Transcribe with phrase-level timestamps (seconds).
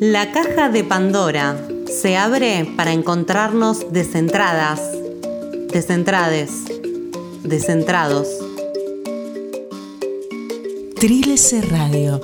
[0.00, 4.80] La caja de Pandora se abre para encontrarnos descentradas,
[5.70, 6.50] descentrades,
[7.42, 8.26] descentrados.
[10.98, 12.18] Trilce Radio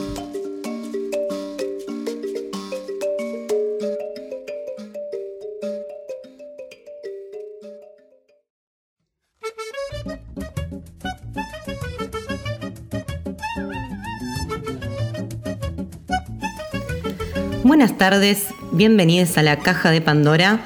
[17.87, 20.59] Buenas tardes, bienvenidos a la Caja de Pandora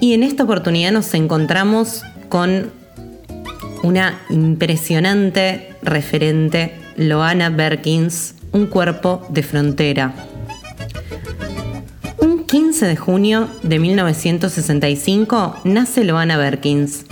[0.00, 2.70] y en esta oportunidad nos encontramos con
[3.82, 10.14] una impresionante referente, Loana Berkins, Un cuerpo de frontera.
[12.18, 17.06] Un 15 de junio de 1965 nace Loana Berkins,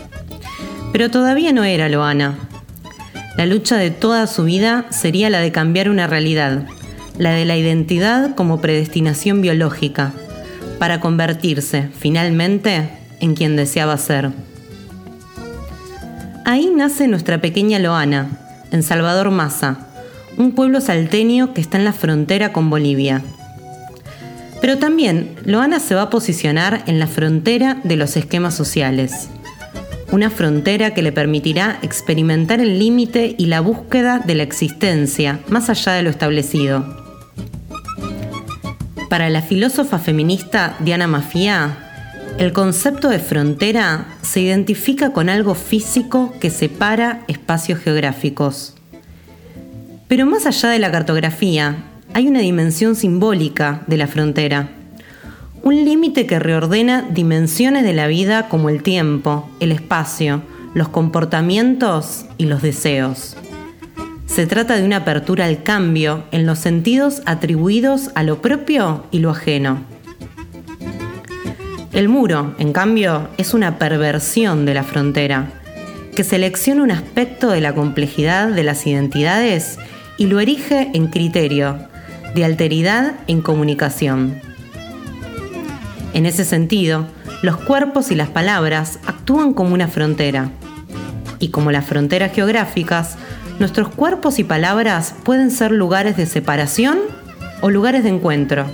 [0.93, 2.39] pero todavía no era Loana.
[3.37, 6.69] La lucha de toda su vida sería la de cambiar una realidad,
[7.21, 10.15] la de la identidad como predestinación biológica,
[10.79, 12.89] para convertirse, finalmente,
[13.21, 14.31] en quien deseaba ser.
[16.47, 18.31] Ahí nace nuestra pequeña Loana,
[18.73, 19.87] en Salvador Maza,
[20.39, 23.21] un pueblo salteño que está en la frontera con Bolivia.
[24.63, 29.29] Pero también Loana se va a posicionar en la frontera de los esquemas sociales,
[30.11, 35.69] una frontera que le permitirá experimentar el límite y la búsqueda de la existencia más
[35.69, 37.00] allá de lo establecido.
[39.11, 41.77] Para la filósofa feminista Diana Mafia,
[42.39, 48.77] el concepto de frontera se identifica con algo físico que separa espacios geográficos.
[50.07, 51.79] Pero más allá de la cartografía,
[52.15, 54.69] hay una dimensión simbólica de la frontera.
[55.65, 62.27] Un límite que reordena dimensiones de la vida como el tiempo, el espacio, los comportamientos
[62.39, 63.37] y los deseos.
[64.33, 69.19] Se trata de una apertura al cambio en los sentidos atribuidos a lo propio y
[69.19, 69.83] lo ajeno.
[71.93, 75.51] El muro, en cambio, es una perversión de la frontera,
[76.15, 79.81] que selecciona un aspecto de la complejidad de las identidades
[80.17, 81.77] y lo erige en criterio
[82.37, 84.41] de alteridad en comunicación.
[86.15, 87.09] En ese sentido,
[87.43, 90.53] los cuerpos y las palabras actúan como una frontera,
[91.41, 93.17] y como las fronteras geográficas,
[93.61, 96.99] nuestros cuerpos y palabras pueden ser lugares de separación
[97.61, 98.65] o lugares de encuentro.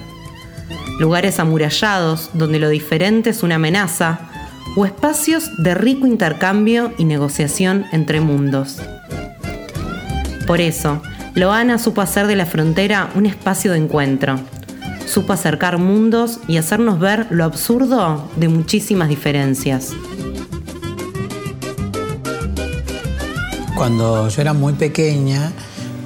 [1.00, 4.20] Lugares amurallados donde lo diferente es una amenaza
[4.76, 8.78] o espacios de rico intercambio y negociación entre mundos.
[10.46, 11.02] Por eso,
[11.34, 14.38] Loana supo hacer de la frontera un espacio de encuentro.
[15.04, 19.92] Supo acercar mundos y hacernos ver lo absurdo de muchísimas diferencias.
[23.76, 25.52] Cuando yo era muy pequeña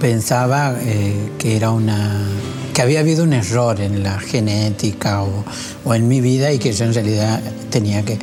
[0.00, 2.26] pensaba eh, que era una
[2.74, 6.84] que había habido un error en la genética o, en mi vida y que yo
[6.84, 8.18] en realidad tenía que,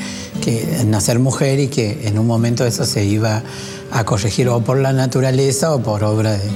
[0.86, 3.42] nacer mujer y que en un momento eso se iba
[3.92, 6.50] a corregir o por la naturaleza o por obra de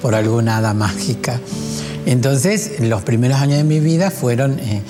[0.00, 1.40] por alguna hada mágica.
[2.06, 4.82] Entonces, los primeros años de mi vida fueron, eh,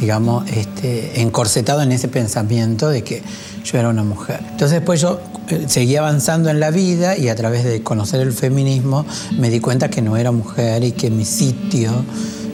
[0.00, 3.22] digamos, este, encorsetados en ese pensamiento de que
[3.64, 4.40] yo era una mujer.
[4.40, 5.20] Entonces, después yo
[5.66, 9.04] seguí avanzando en la vida y a través de conocer el feminismo
[9.38, 11.90] me di cuenta que no era mujer y que mi sitio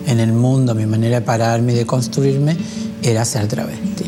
[0.07, 2.57] en el mundo, mi manera de pararme y de construirme
[3.03, 4.05] era ser travesti.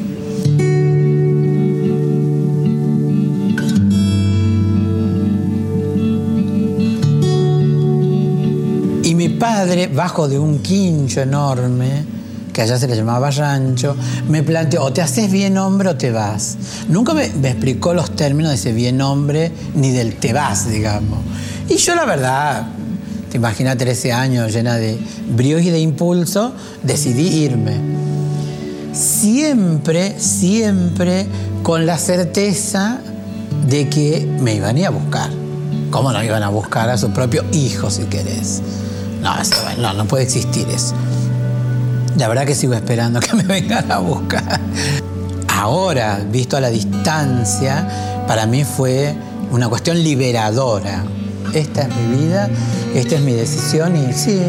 [9.05, 12.18] Y mi padre, bajo de un quincho enorme,
[12.59, 13.95] que allá se le llamaba rancho,
[14.29, 16.57] me planteó, o te haces bien hombre o te vas.
[16.89, 21.21] Nunca me, explicó los términos de ese bien hombre ni del te vas, digamos.
[21.69, 22.67] Y yo la verdad,
[23.31, 24.99] te imaginas 13 años llena de
[25.37, 26.53] bríos y de impulso,
[26.83, 27.77] decidí irme.
[28.93, 31.27] Siempre, siempre
[31.63, 32.99] con la certeza
[33.69, 35.31] de que me iban a ir a buscar.
[35.93, 38.63] ¿Cómo no iban a buscar a su propio hijo, si querés?
[39.23, 39.33] No,
[39.81, 40.97] no, no puede existir eso.
[42.17, 44.61] La verdad que sigo esperando que me vengan a buscar.
[45.49, 49.15] Ahora, visto a la distancia, para mí fue
[49.51, 51.05] una cuestión liberadora.
[51.53, 52.49] Esta es mi vida,
[52.95, 54.41] esta es mi decisión y sí,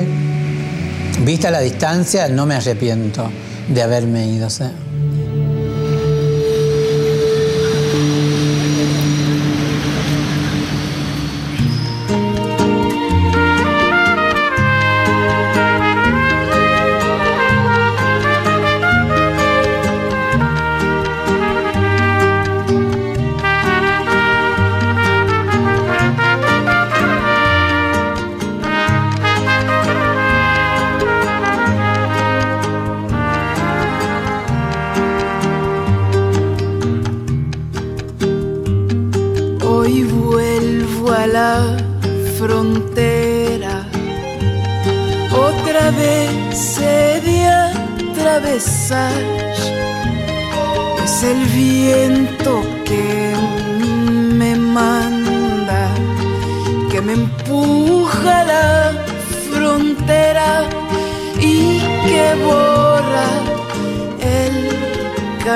[1.24, 3.30] vista a la distancia, no me arrepiento
[3.70, 4.50] de haberme ido.
[4.50, 4.88] frontera.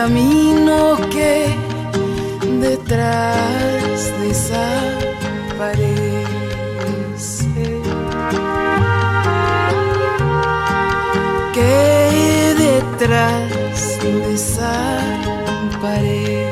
[0.03, 1.55] Camino que
[2.59, 4.67] detrás de esa
[5.57, 6.27] pared.
[11.53, 14.75] Que detrás de esa
[15.81, 16.51] pared.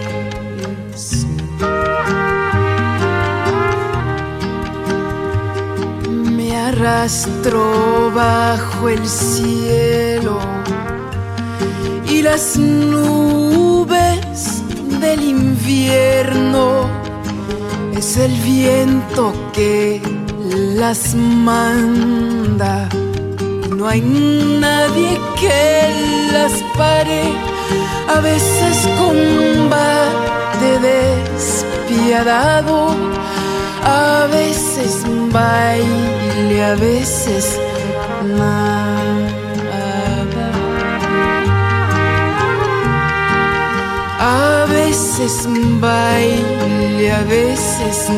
[6.38, 10.61] Me arrastro bajo el cielo
[12.12, 14.62] y las nubes
[15.00, 16.90] del invierno
[17.96, 20.02] es el viento que
[20.76, 22.90] las manda.
[23.76, 27.24] No hay nadie que las pare,
[28.16, 32.96] a veces combate despiadado,
[33.84, 37.60] a veces baile, a veces
[38.38, 38.81] nada.
[45.22, 45.48] Veces
[45.80, 48.10] baile, a veces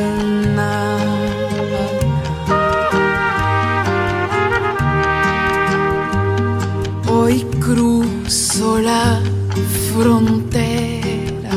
[0.56, 1.86] nada.
[7.12, 9.20] Hoy cruzo la
[9.92, 11.56] frontera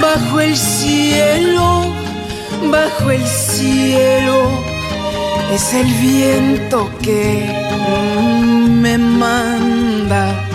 [0.00, 1.84] bajo el cielo,
[2.72, 4.48] bajo el cielo
[5.54, 7.46] es el viento que
[8.82, 10.48] me manda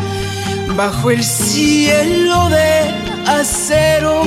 [0.75, 2.92] bajo el cielo de
[3.43, 4.23] acero.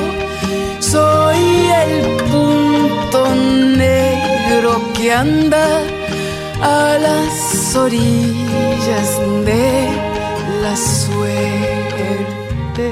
[0.78, 1.44] Soy
[1.84, 1.94] el
[2.30, 3.20] punto
[3.84, 5.66] negro que anda
[6.60, 9.08] a las orillas
[9.50, 9.88] de
[10.62, 12.86] la suerte.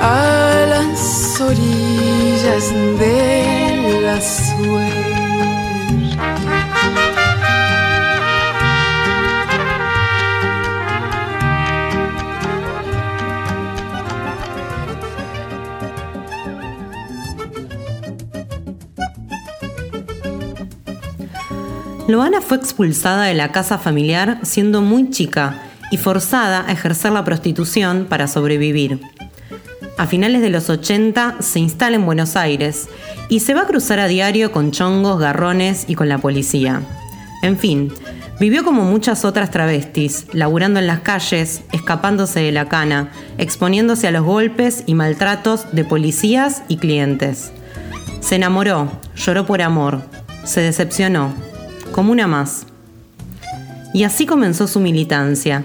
[0.00, 2.64] A las orillas
[3.02, 5.19] de la suerte.
[22.10, 25.62] Loana fue expulsada de la casa familiar siendo muy chica
[25.92, 29.00] y forzada a ejercer la prostitución para sobrevivir.
[29.96, 32.88] A finales de los 80 se instala en Buenos Aires
[33.28, 36.82] y se va a cruzar a diario con chongos, garrones y con la policía.
[37.44, 37.92] En fin,
[38.40, 44.10] vivió como muchas otras travestis, laburando en las calles, escapándose de la cana, exponiéndose a
[44.10, 47.52] los golpes y maltratos de policías y clientes.
[48.18, 50.02] Se enamoró, lloró por amor,
[50.44, 51.32] se decepcionó,
[51.92, 52.66] como una más.
[53.92, 55.64] Y así comenzó su militancia,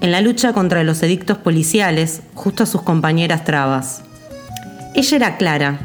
[0.00, 4.02] en la lucha contra los edictos policiales, justo a sus compañeras trabas.
[4.94, 5.80] Ella era clara,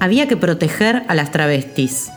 [0.00, 2.10] había que proteger a las travestis,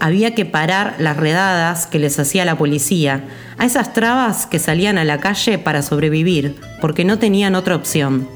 [0.00, 3.24] había que parar las redadas que les hacía la policía,
[3.58, 8.28] a esas trabas que salían a la calle para sobrevivir, porque no tenían otra opción.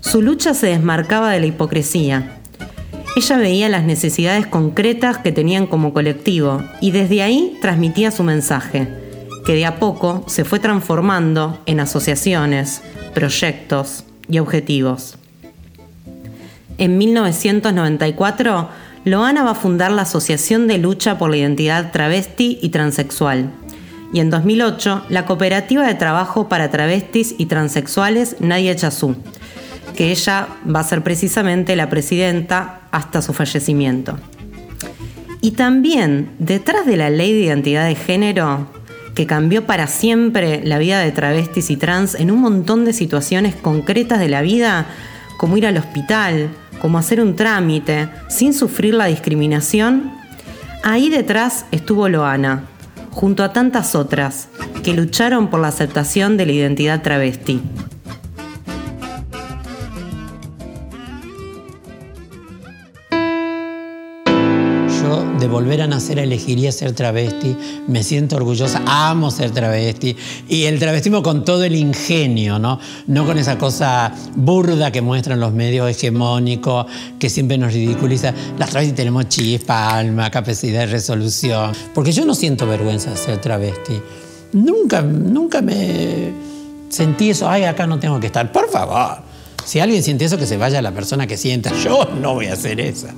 [0.00, 2.35] Su lucha se desmarcaba de la hipocresía,
[3.16, 8.88] ella veía las necesidades concretas que tenían como colectivo y desde ahí transmitía su mensaje,
[9.46, 12.82] que de a poco se fue transformando en asociaciones,
[13.14, 15.16] proyectos y objetivos.
[16.76, 18.68] En 1994,
[19.06, 23.50] Loana va a fundar la Asociación de Lucha por la Identidad Travesti y Transexual.
[24.12, 29.16] Y en 2008, la Cooperativa de Trabajo para Travestis y Transexuales Nadia Chazú,
[29.94, 34.18] que ella va a ser precisamente la presidenta hasta su fallecimiento.
[35.40, 38.66] Y también detrás de la ley de identidad de género,
[39.14, 43.54] que cambió para siempre la vida de travestis y trans en un montón de situaciones
[43.54, 44.86] concretas de la vida,
[45.38, 46.50] como ir al hospital,
[46.80, 50.12] como hacer un trámite, sin sufrir la discriminación,
[50.82, 52.64] ahí detrás estuvo Loana,
[53.10, 54.48] junto a tantas otras,
[54.84, 57.62] que lucharon por la aceptación de la identidad travesti.
[65.56, 67.56] Volver a nacer elegiría ser travesti,
[67.88, 70.14] me siento orgullosa, amo ser travesti
[70.50, 72.78] y el travestismo con todo el ingenio, ¿no?
[73.06, 76.84] No con esa cosa burda que muestran los medios hegemónicos
[77.18, 78.34] que siempre nos ridiculiza.
[78.58, 83.40] Las travestis tenemos chispa, alma, capacidad de resolución, porque yo no siento vergüenza de ser
[83.40, 83.94] travesti.
[84.52, 86.32] Nunca, nunca me
[86.90, 89.22] sentí eso, ay, acá no tengo que estar, por favor.
[89.64, 91.72] Si alguien siente eso, que se vaya la persona que sienta.
[91.82, 93.08] Yo no voy a hacer eso.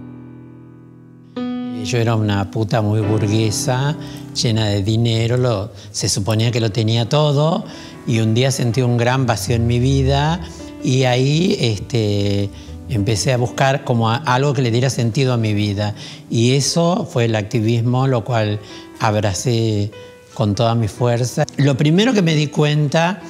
[1.88, 3.97] Yo era una puta muy burguesa,
[4.35, 7.64] llena de dinero, se suponía que lo tenía todo
[8.07, 10.38] y un día sentí un gran vacío en mi vida
[10.85, 12.50] y ahí este,
[12.90, 15.95] empecé a buscar como algo que le diera sentido a mi vida.
[16.28, 18.61] Y eso fue el activismo, lo cual
[19.00, 19.90] abracé
[20.35, 21.47] con toda mi fuerza.
[21.57, 23.23] Lo primero que me di cuenta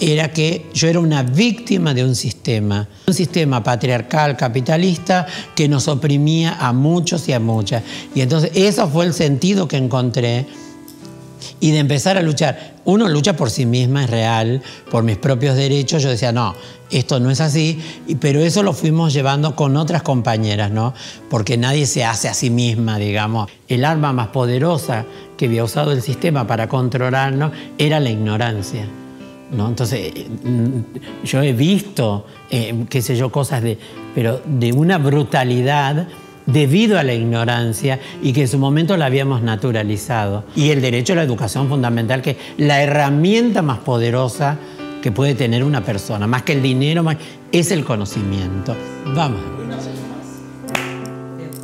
[0.00, 5.88] era que yo era una víctima de un sistema, un sistema patriarcal, capitalista, que nos
[5.88, 7.82] oprimía a muchos y a muchas.
[8.14, 10.46] Y entonces eso fue el sentido que encontré
[11.60, 12.76] y de empezar a luchar.
[12.84, 16.02] Uno lucha por sí misma, es real, por mis propios derechos.
[16.02, 16.54] Yo decía, no,
[16.90, 17.80] esto no es así,
[18.20, 20.94] pero eso lo fuimos llevando con otras compañeras, ¿no?
[21.30, 23.50] Porque nadie se hace a sí misma, digamos.
[23.68, 25.04] El arma más poderosa
[25.36, 28.86] que había usado el sistema para controlarnos era la ignorancia.
[29.50, 29.68] ¿No?
[29.68, 30.12] Entonces,
[30.42, 33.78] mm, yo he visto, eh, qué sé yo, cosas de,
[34.14, 36.08] pero de una brutalidad
[36.46, 40.44] debido a la ignorancia y que en su momento la habíamos naturalizado.
[40.54, 44.56] Y el derecho a la educación fundamental, que es la herramienta más poderosa
[45.02, 47.04] que puede tener una persona, más que el dinero,
[47.52, 48.74] es el conocimiento.
[49.14, 49.55] Vamos.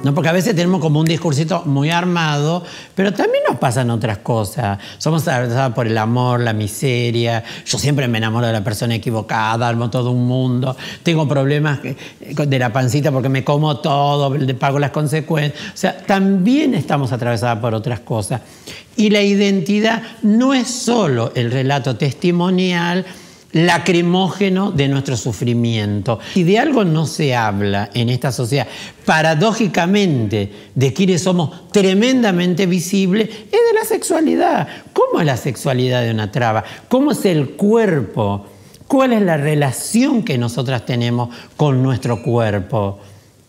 [0.03, 0.15] ¿No?
[0.15, 4.79] Porque a veces tenemos como un discursito muy armado, pero también nos pasan otras cosas.
[4.99, 7.43] Somos atravesados por el amor, la miseria.
[7.65, 10.77] Yo siempre me enamoro de la persona equivocada, armo todo un mundo.
[11.03, 15.61] Tengo problemas de la pancita porque me como todo, pago las consecuencias.
[15.75, 18.41] O sea, también estamos atravesados por otras cosas.
[18.97, 23.07] Y la identidad no es solo el relato testimonial,
[23.53, 26.19] lacrimógeno de nuestro sufrimiento.
[26.33, 28.67] Si de algo no se habla en esta sociedad,
[29.05, 34.69] paradójicamente, de quienes somos tremendamente visibles, es de la sexualidad.
[34.93, 36.65] ¿Cómo es la sexualidad de una traba?
[36.89, 38.47] ¿Cómo es el cuerpo?
[38.89, 42.99] ¿Cuál es la relación que nosotras tenemos con nuestro cuerpo?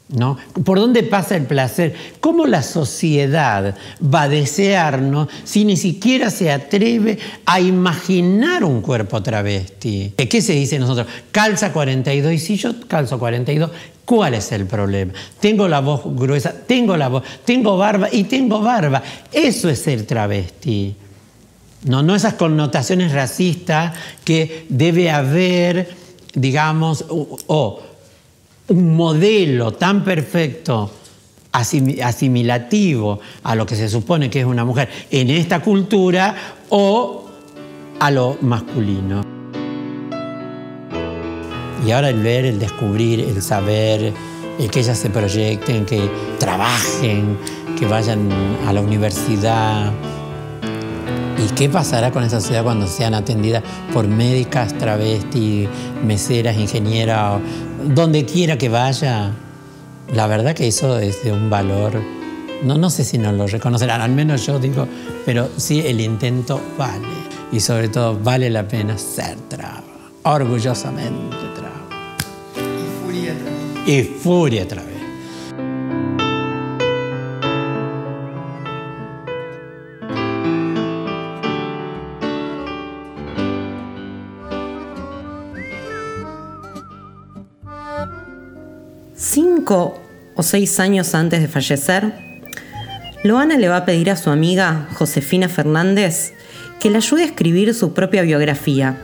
[0.10, 0.38] ¿No?
[0.66, 1.96] ¿Por dónde pasa el placer?
[2.20, 9.24] ¿Cómo la sociedad va a desearnos si ni siquiera se atreve a imaginar un cuerpo
[9.24, 10.14] travesti?
[10.18, 11.08] ¿Qué se dice nosotros?
[11.32, 13.72] Calza 42 y si yo calzo 42,
[14.06, 15.14] ¿cuál es el problema?
[15.40, 19.02] Tengo la voz gruesa, tengo la voz, tengo barba y tengo barba.
[19.32, 20.96] Eso es ser travesti.
[21.86, 23.94] No, no esas connotaciones racistas
[24.24, 25.90] que debe haber,
[26.34, 27.82] digamos, o
[28.68, 30.92] un modelo tan perfecto,
[31.52, 36.36] asimilativo a lo que se supone que es una mujer en esta cultura
[36.70, 37.26] o
[38.00, 39.22] a lo masculino.
[41.86, 44.14] Y ahora el ver, el descubrir, el saber,
[44.60, 47.38] el que ellas se proyecten, que trabajen,
[47.78, 48.30] que vayan
[48.66, 49.92] a la universidad.
[51.38, 55.68] ¿Y qué pasará con esa sociedad cuando sean atendidas por médicas, travestis,
[56.06, 57.42] meseras, ingenieras
[57.84, 59.32] donde quiera que vaya,
[60.14, 62.02] la verdad que eso es de un valor,
[62.64, 64.88] no, no sé si nos lo reconocerán, al menos yo digo,
[65.26, 67.08] pero sí el intento vale.
[67.52, 69.84] Y sobre todo vale la pena ser traba,
[70.24, 71.84] orgullosamente traba.
[72.56, 73.92] Y furia traba.
[73.92, 74.93] Y furia traba.
[89.24, 90.02] Cinco
[90.36, 92.14] o seis años antes de fallecer,
[93.24, 96.34] Loana le va a pedir a su amiga Josefina Fernández
[96.80, 98.98] que le ayude a escribir su propia biografía.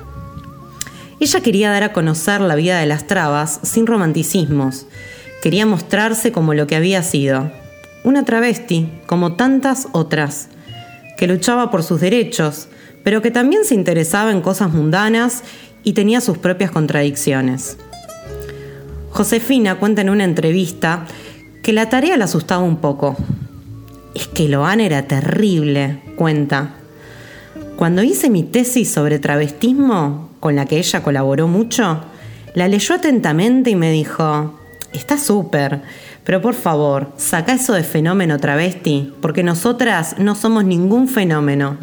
[1.21, 4.87] Ella quería dar a conocer la vida de las trabas sin romanticismos.
[5.41, 7.51] Quería mostrarse como lo que había sido.
[8.03, 10.49] Una travesti, como tantas otras,
[11.17, 12.67] que luchaba por sus derechos,
[13.03, 15.43] pero que también se interesaba en cosas mundanas
[15.83, 17.77] y tenía sus propias contradicciones.
[19.11, 21.05] Josefina cuenta en una entrevista
[21.61, 23.15] que la tarea la asustaba un poco.
[24.15, 26.75] Es que Loan era terrible, cuenta.
[27.75, 32.01] Cuando hice mi tesis sobre travestismo, con la que ella colaboró mucho,
[32.53, 34.59] la leyó atentamente y me dijo,
[34.93, 35.81] está súper,
[36.23, 41.77] pero por favor, saca eso de fenómeno travesti, porque nosotras no somos ningún fenómeno.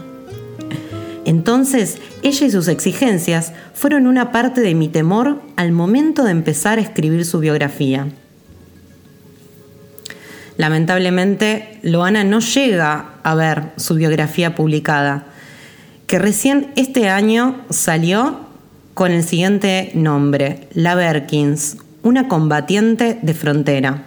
[1.26, 6.78] Entonces, ella y sus exigencias fueron una parte de mi temor al momento de empezar
[6.78, 8.06] a escribir su biografía.
[10.56, 15.26] Lamentablemente, Loana no llega a ver su biografía publicada,
[16.06, 18.42] que recién este año salió
[18.95, 24.04] con el siguiente nombre, La Berkins, una combatiente de frontera.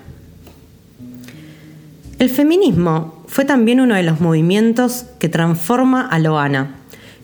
[2.18, 6.79] El feminismo fue también uno de los movimientos que transforma a Loana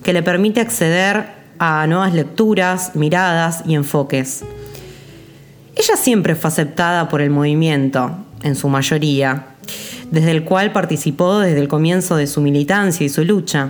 [0.05, 1.25] que le permite acceder
[1.57, 4.43] a nuevas lecturas, miradas y enfoques.
[5.75, 9.47] Ella siempre fue aceptada por el movimiento, en su mayoría,
[10.11, 13.69] desde el cual participó desde el comienzo de su militancia y su lucha.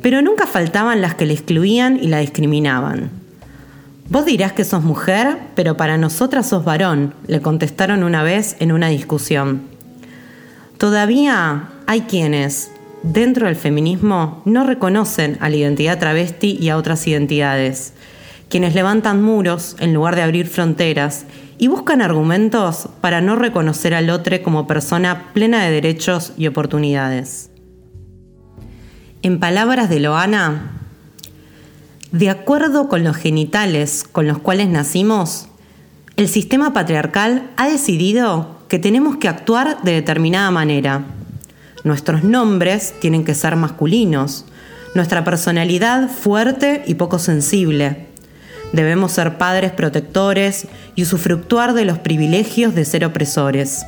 [0.00, 3.10] Pero nunca faltaban las que le excluían y la discriminaban.
[4.08, 8.72] Vos dirás que sos mujer, pero para nosotras sos varón, le contestaron una vez en
[8.72, 9.64] una discusión.
[10.78, 12.70] Todavía hay quienes,
[13.02, 17.94] dentro del feminismo, no reconocen a la identidad travesti y a otras identidades,
[18.48, 21.26] quienes levantan muros en lugar de abrir fronteras
[21.58, 27.50] y buscan argumentos para no reconocer al otro como persona plena de derechos y oportunidades.
[29.22, 30.80] En palabras de Loana,
[32.10, 35.48] de acuerdo con los genitales con los cuales nacimos,
[36.16, 41.04] el sistema patriarcal ha decidido que tenemos que actuar de determinada manera.
[41.84, 44.44] Nuestros nombres tienen que ser masculinos,
[44.94, 48.06] nuestra personalidad fuerte y poco sensible.
[48.72, 53.84] Debemos ser padres protectores y usufructuar de los privilegios de ser opresores.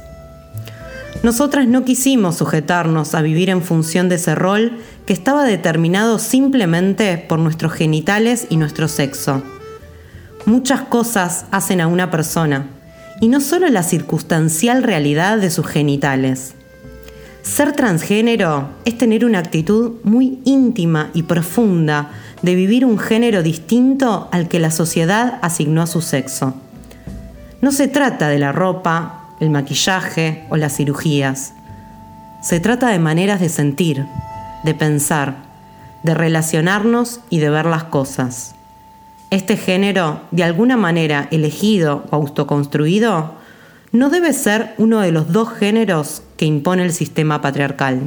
[1.22, 7.16] Nosotras no quisimos sujetarnos a vivir en función de ese rol que estaba determinado simplemente
[7.16, 9.42] por nuestros genitales y nuestro sexo.
[10.44, 12.66] Muchas cosas hacen a una persona,
[13.20, 16.54] y no solo la circunstancial realidad de sus genitales.
[17.44, 22.10] Ser transgénero es tener una actitud muy íntima y profunda
[22.40, 26.54] de vivir un género distinto al que la sociedad asignó a su sexo.
[27.60, 31.52] No se trata de la ropa, el maquillaje o las cirugías.
[32.42, 34.06] Se trata de maneras de sentir,
[34.64, 35.36] de pensar,
[36.02, 38.54] de relacionarnos y de ver las cosas.
[39.28, 43.34] Este género, de alguna manera elegido o autoconstruido,
[43.92, 48.02] no debe ser uno de los dos géneros que impone el sistema patriarcal.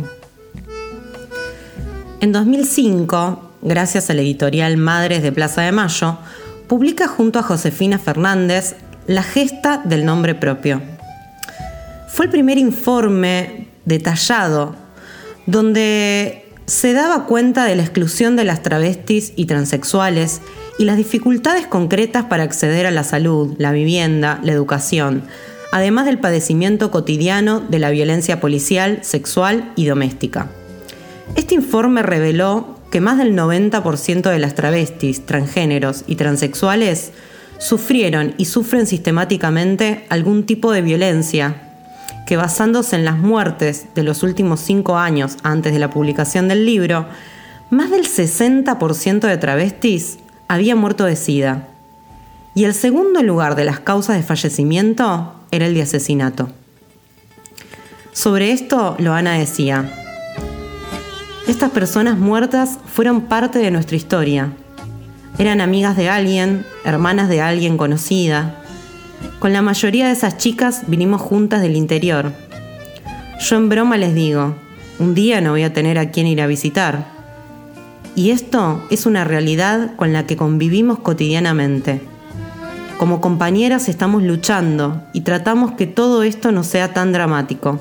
[2.19, 6.19] En 2005, gracias a la editorial Madres de Plaza de Mayo,
[6.67, 8.75] publica junto a Josefina Fernández
[9.07, 10.83] La gesta del nombre propio,
[12.09, 14.75] fue el primer informe detallado
[15.47, 20.41] donde se daba cuenta de la exclusión de las travestis y transexuales
[20.77, 25.23] y las dificultades concretas para acceder a la salud, la vivienda, la educación,
[25.71, 30.49] además del padecimiento cotidiano de la violencia policial, sexual y doméstica.
[31.35, 37.11] Este informe reveló que más del 90% de las travestis, transgéneros y transexuales
[37.57, 41.63] sufrieron y sufren sistemáticamente algún tipo de violencia
[42.25, 46.65] que basándose en las muertes de los últimos cinco años antes de la publicación del
[46.65, 47.07] libro,
[47.69, 51.67] más del 60% de travestis había muerto de SIDA.
[52.53, 56.49] Y el segundo lugar de las causas de fallecimiento era el de asesinato.
[58.13, 59.91] Sobre esto, Loana decía,
[61.47, 64.53] estas personas muertas fueron parte de nuestra historia.
[65.37, 68.63] Eran amigas de alguien, hermanas de alguien conocida,
[69.39, 72.33] con la mayoría de esas chicas vinimos juntas del interior.
[73.39, 74.55] Yo en broma les digo,
[74.99, 77.05] un día no voy a tener a quien ir a visitar.
[78.15, 82.01] Y esto es una realidad con la que convivimos cotidianamente.
[82.97, 87.79] Como compañeras estamos luchando y tratamos que todo esto no sea tan dramático.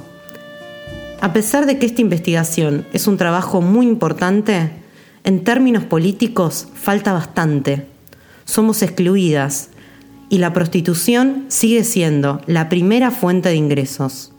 [1.20, 4.70] A pesar de que esta investigación es un trabajo muy importante,
[5.24, 7.86] en términos políticos falta bastante.
[8.44, 9.70] Somos excluidas,
[10.28, 14.32] y la prostitución sigue siendo la primera fuente de ingresos.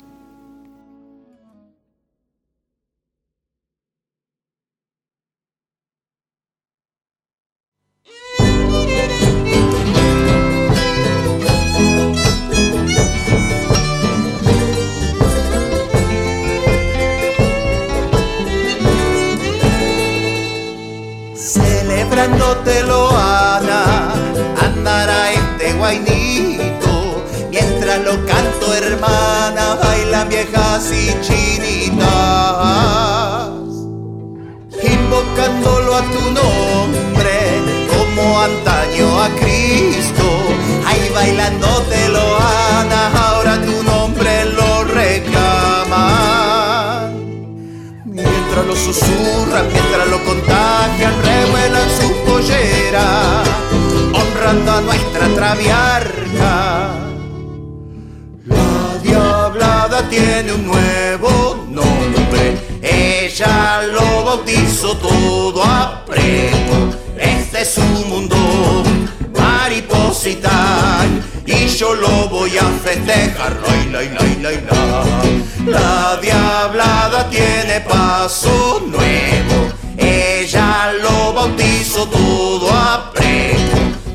[49.63, 53.43] Mientras lo contagian, revuelan su pollera
[54.13, 56.89] honrando a nuestra traviarca.
[58.45, 66.03] La diablada tiene un nuevo nombre, ella lo bautizó todo a
[67.17, 68.35] Este es su mundo,
[69.37, 70.96] mariposita,
[71.47, 73.57] y yo lo voy a festejar.
[73.91, 74.51] La, la, la,
[75.65, 76.19] la.
[76.21, 83.11] Diablada tiene paso nuevo, ella lo bautizó todo a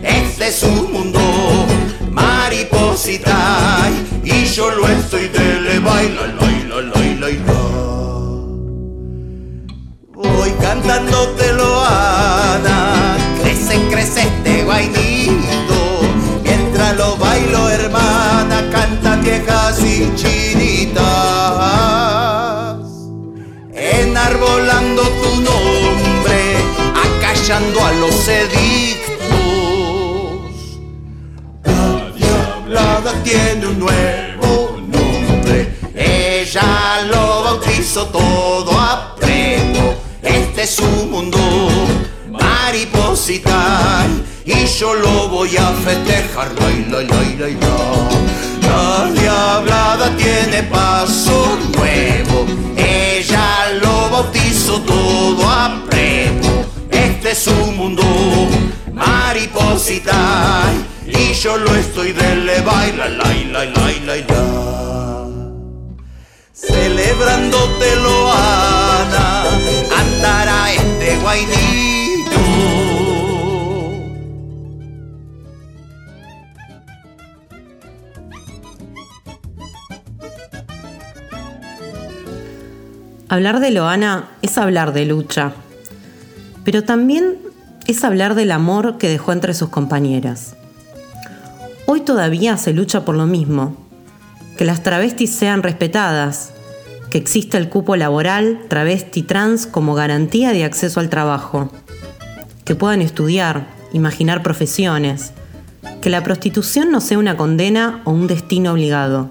[0.02, 1.20] este es su mundo,
[2.10, 3.88] mariposita.
[4.24, 7.28] Y yo lo estoy de baila, la, la, la, la,
[10.14, 11.31] Voy cantándote
[20.12, 21.02] viejas y chinitas,
[23.74, 26.56] enarbolando tu nombre,
[26.94, 29.02] acallando a los edictos
[33.24, 35.74] tiene un nuevo nombre.
[35.94, 39.94] Ella lo bautizó todo a prepo.
[40.22, 41.38] Este es su mundo
[42.30, 44.06] mariposita
[44.44, 46.52] y yo lo voy a festejar.
[46.58, 47.02] La,
[48.72, 52.46] la, diablada tiene paso nuevo.
[52.76, 56.64] Ella lo bautizó todo a prepo.
[56.90, 58.02] Este es su mundo
[58.92, 60.62] mariposita
[61.06, 65.26] y yo lo estoy de le baila, la, la, la, la.
[66.52, 69.44] Celebrándote lo Ana,
[69.98, 71.91] andará este guainito.
[83.32, 85.54] Hablar de Loana es hablar de lucha,
[86.66, 87.38] pero también
[87.86, 90.54] es hablar del amor que dejó entre sus compañeras.
[91.86, 93.74] Hoy todavía se lucha por lo mismo,
[94.58, 96.52] que las travestis sean respetadas,
[97.08, 101.72] que exista el cupo laboral travesti trans como garantía de acceso al trabajo,
[102.66, 105.32] que puedan estudiar, imaginar profesiones,
[106.02, 109.30] que la prostitución no sea una condena o un destino obligado.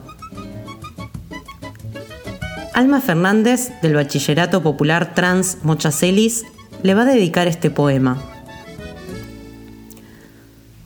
[2.73, 6.45] Alma Fernández, del Bachillerato Popular Trans Mochacelis,
[6.83, 8.17] le va a dedicar este poema.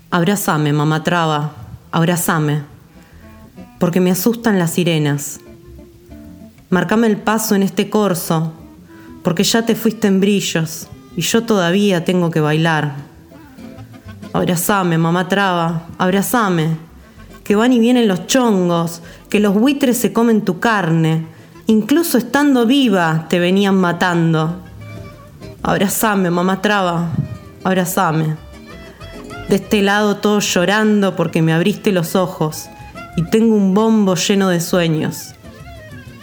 [0.09, 1.53] Abrázame, mamá traba,
[1.91, 2.63] Abrazame,
[3.79, 5.39] porque me asustan las sirenas.
[6.71, 8.51] Marcame el paso en este corso,
[9.23, 12.95] porque ya te fuiste en brillos y yo todavía tengo que bailar.
[14.33, 16.77] Abrazame, mamá traba, abrazame,
[17.43, 21.34] que van y vienen los chongos, que los buitres se comen tu carne,
[21.67, 24.61] incluso estando viva te venían matando.
[25.63, 27.09] Abrazame, mamá traba,
[27.63, 28.37] abrazame.
[29.49, 32.69] De este lado todo llorando porque me abriste los ojos
[33.15, 35.33] y tengo un bombo lleno de sueños.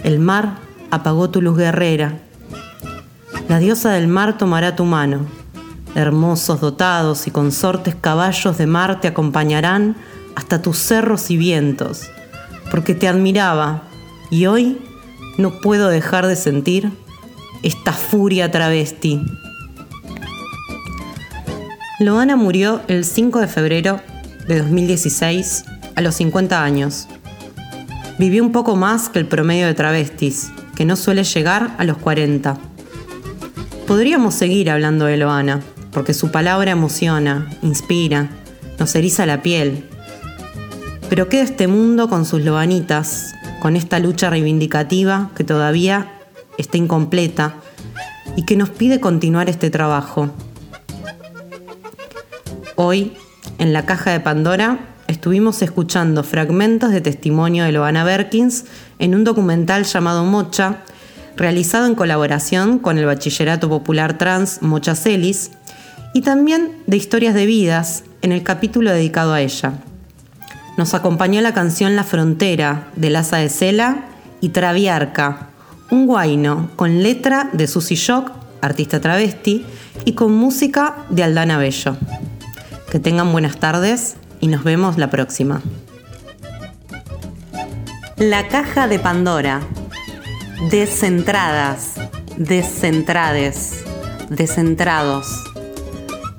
[0.02, 0.56] El mar
[0.90, 2.18] apagó tu luz guerrera.
[3.48, 5.26] La diosa del mar tomará tu mano.
[5.94, 9.96] Hermosos dotados y consortes caballos de mar te acompañarán
[10.34, 12.10] hasta tus cerros y vientos,
[12.70, 13.82] porque te admiraba
[14.30, 14.78] y hoy
[15.38, 16.90] no puedo dejar de sentir
[17.62, 19.20] esta furia travesti.
[22.00, 24.00] Loana murió el 5 de febrero
[24.48, 25.64] de 2016
[25.94, 27.06] a los 50 años.
[28.18, 31.98] Vivió un poco más que el promedio de travestis, que no suele llegar a los
[31.98, 32.56] 40.
[33.86, 35.60] Podríamos seguir hablando de Loana,
[35.92, 38.30] porque su palabra emociona, inspira,
[38.78, 39.88] nos eriza la piel.
[41.08, 46.18] Pero queda este mundo con sus loanitas, con esta lucha reivindicativa que todavía
[46.58, 47.54] está incompleta
[48.34, 50.30] y que nos pide continuar este trabajo.
[52.74, 53.12] Hoy,
[53.60, 58.64] en la caja de Pandora, estuvimos escuchando fragmentos de testimonio de Loana Berkins
[58.98, 60.78] en un documental llamado Mocha,
[61.36, 65.52] realizado en colaboración con el Bachillerato Popular Trans Mocha Celis,
[66.14, 69.74] y también de historias de vidas en el capítulo dedicado a ella.
[70.82, 74.06] Nos acompañó la canción La Frontera de Laza de Cela
[74.40, 75.50] y Traviarca,
[75.92, 79.64] un guaino con letra de Susy Shock, artista travesti,
[80.04, 81.96] y con música de Aldana Bello.
[82.90, 85.62] Que tengan buenas tardes y nos vemos la próxima.
[88.16, 89.60] La caja de Pandora.
[90.68, 91.92] Descentradas,
[92.36, 93.84] descentrades,
[94.30, 95.28] descentrados.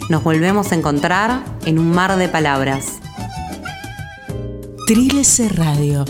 [0.10, 3.03] Nos volvemos a encontrar en un mar de palabras.
[4.86, 6.04] Trilce Radio